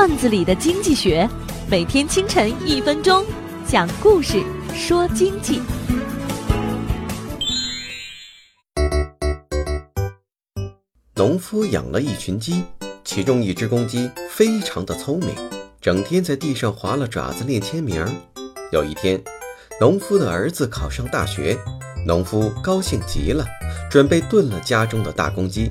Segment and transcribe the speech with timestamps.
[0.00, 1.28] 段子里的经济学，
[1.68, 3.22] 每天清晨一分钟，
[3.66, 4.42] 讲故事
[4.74, 5.60] 说经济。
[11.14, 12.64] 农夫养了一群鸡，
[13.04, 15.34] 其中一只公鸡非常的聪明，
[15.82, 18.02] 整天在地上划了爪子练签名。
[18.72, 19.22] 有一天，
[19.78, 21.58] 农夫的儿子考上大学，
[22.06, 23.44] 农夫高兴极了，
[23.90, 25.70] 准备炖了家中的大公鸡。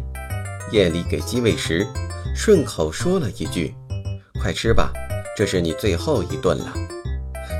[0.72, 1.88] 夜里给鸡喂食，
[2.36, 3.74] 顺口说了一句
[4.42, 4.92] ：“快吃吧，
[5.36, 6.74] 这是你最后一顿了。”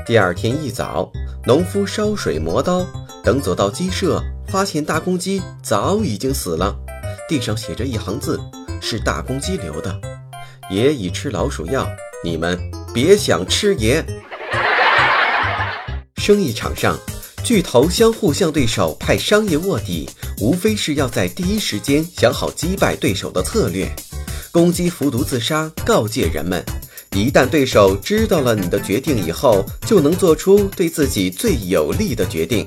[0.06, 1.10] 第二天一早，
[1.46, 2.84] 农夫烧水磨刀，
[3.22, 6.74] 等走到鸡舍，发现大公鸡早已经死了，
[7.28, 8.40] 地上写着一行字
[8.80, 10.00] ：“是大公鸡留的，
[10.70, 11.86] 爷已吃老鼠药，
[12.24, 12.58] 你们
[12.92, 14.04] 别想吃爷。”
[16.16, 16.98] 生意场上，
[17.44, 20.08] 巨头相互向对手派商业卧底，
[20.40, 23.90] 无非是要在第一时间想好击败对手的策略。
[24.52, 26.64] 公鸡服毒自杀，告诫人们：
[27.12, 32.66] 一旦对手知道了你的决定以后，就能做出对自己最有利的决定。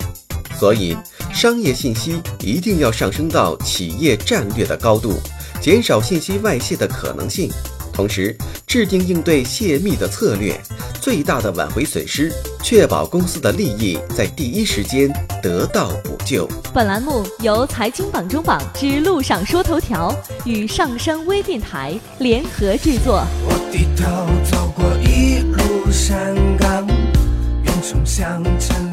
[0.57, 0.95] 所以，
[1.33, 5.19] 商业信息一定要上升到企业战略的高度，
[5.61, 7.51] 减少信息外泄的可能性，
[7.91, 8.33] 同时
[8.65, 10.57] 制定应对泄密的策略，
[11.01, 12.31] 最大的挽回损失，
[12.63, 15.11] 确保公司的利益在第一时间
[15.41, 16.47] 得到补救。
[16.73, 23.25] 本栏目由财经榜中榜之路上说头条与上山微电台联合制作。
[23.45, 26.87] 我低头走过一路山岗，
[27.63, 28.92] 远冲向沉沦